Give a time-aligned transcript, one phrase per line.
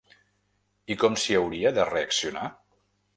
[0.95, 2.47] I com s’hi hauria de reaccionar?